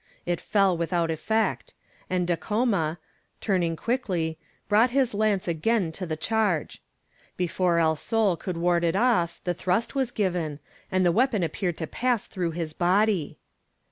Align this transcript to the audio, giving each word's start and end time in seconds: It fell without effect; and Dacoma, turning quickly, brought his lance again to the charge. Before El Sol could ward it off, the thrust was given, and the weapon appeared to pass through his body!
It 0.25 0.41
fell 0.41 0.75
without 0.75 1.11
effect; 1.11 1.75
and 2.09 2.25
Dacoma, 2.25 2.97
turning 3.39 3.75
quickly, 3.75 4.39
brought 4.67 4.89
his 4.89 5.13
lance 5.13 5.47
again 5.47 5.91
to 5.91 6.07
the 6.07 6.17
charge. 6.17 6.81
Before 7.37 7.77
El 7.77 7.95
Sol 7.95 8.35
could 8.35 8.57
ward 8.57 8.83
it 8.83 8.95
off, 8.95 9.41
the 9.43 9.53
thrust 9.53 9.93
was 9.93 10.09
given, 10.09 10.57
and 10.91 11.05
the 11.05 11.11
weapon 11.11 11.43
appeared 11.43 11.77
to 11.77 11.85
pass 11.85 12.25
through 12.25 12.49
his 12.53 12.73
body! 12.73 13.37